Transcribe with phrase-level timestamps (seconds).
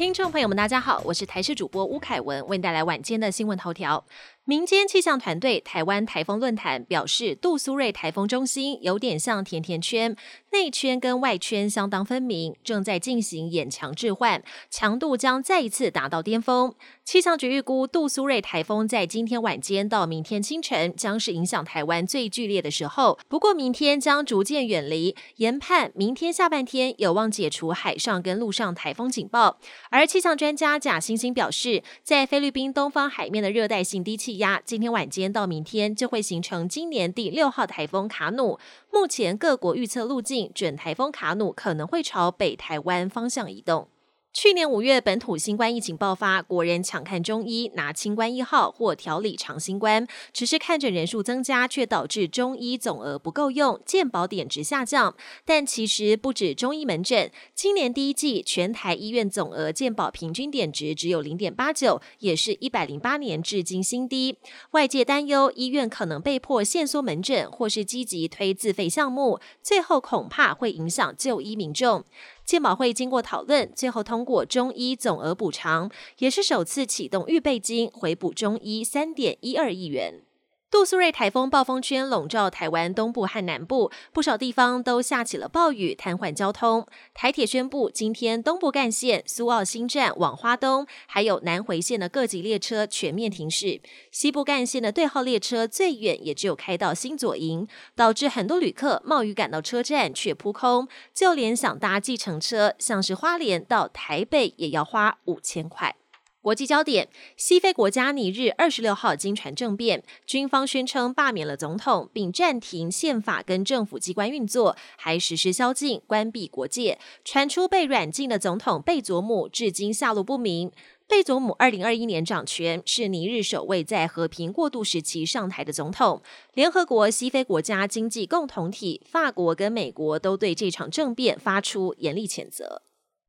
[0.00, 4.02] 听众朋友们，大家好，我是台视主播吴凯文，为你带来晚间的新闻头条。
[4.50, 10.16] 民间气象团队台湾台风论坛表示，杜苏芮台风中心有点像甜甜圈，
[10.50, 16.74] 内圈跟外圈相当分明，正在进行眼强置换，强度将再一次达到巅峰。
[17.04, 29.60] 气象局预估，杜苏芮台风在今天晚间到明天清晨将是影响台湾最剧烈的时候，不过明天将逐渐远离，研判明天下半天有望解除海上跟陆上台风警报。
[29.90, 38.58] 而气象专家贾星星表示，在菲律宾东方海面的热带性低气今天晚间到明天就会形成今年第六号台风卡努。
[38.90, 43.88] 目前各国预测路径，准台风卡努可能会朝北台湾方向移动。
[44.32, 55.16] 去年五月，本土新冠疫情爆发，国人抢看中医拿清关一号或调理长新冠，只是看诊人数增加，却导致中医总额不够用，健保点值下降。
[55.44, 64.38] 但其实不止中医门诊，今年第一季全台医院总额健保平均点值只有零点八九，也是一百零八年至今新低。
[64.70, 72.04] 外界担忧医院可能被迫限缩门诊，或是积极推自费项目，最后恐怕会影响就医民众。
[72.50, 80.24] 健保会经过讨论，最后通过中医总额补偿，也是首次启动预备金回补中医三点一二亿元。
[80.70, 86.86] 杜苏芮台风暴风圈笼罩台湾东部和南部，不少地方都下起了暴雨，瘫痪交通。
[87.12, 93.80] 台铁宣布，今天东部干线苏澳新站往花东，还有南回线的各级列车全面停驶。
[94.12, 100.86] 西部干线的对号列车最远也只有开到新左营，导致很多旅客冒雨赶到车站却扑空。
[101.12, 105.96] 就连想搭计程车，像是花莲到台北，也要花五千块。
[106.42, 116.98] 国际焦点：西非国家尼日二十六号经传政变，军方宣称罢免了总统，并暂停宪法跟政府机关运作，还实施宵禁，关闭国界。
[117.26, 120.72] 传出被软禁的总统贝佐姆至今下落不明。
[121.06, 126.22] 贝佐姆二零二一年掌权，是尼日首位在和平过渡时期上台的总统。
[126.54, 132.80] 联合国西非国家经济共同体法国跟美国都对这场政变发出严厉谴责。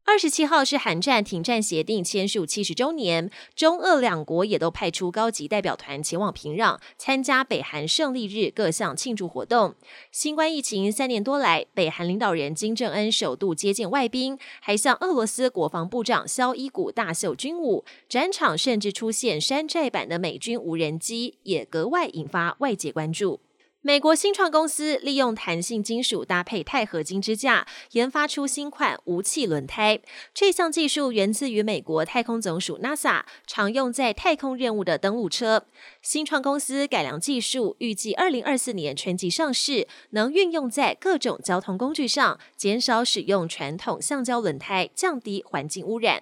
[0.04, 9.76] 二十七号是韩战停战协定签署七十周年，中俄两国也都派出高级代表团前往平壤参加北韩胜利日各项庆祝活动。
[10.12, 23.40] 新冠疫情三年多来，北韩领导人金正恩首度接见外宾，还向俄罗斯国防部长肖伊古大秀军武，展场甚至出现山寨版的美军无人机，也格外引发外界关注。
[23.84, 30.00] 美国新创公司利用弹性金属搭配钛合金支架，研发出新款无气轮胎。
[30.36, 35.66] 这项技术源自于美国太空总署 NASA，常用在太空任务的登陆车。
[36.04, 46.22] 新创公司改良技术，预计二零二四年春季上市，能运用在各种交通工具上，减少使用传统橡胶轮胎，降低环境污染。